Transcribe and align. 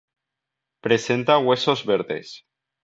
Presenta 0.81 1.37
huesos 1.37 1.85
verdes. 1.85 2.47